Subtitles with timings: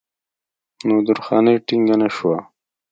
[0.87, 2.37] نو درخانۍ ټينګه نۀ شوه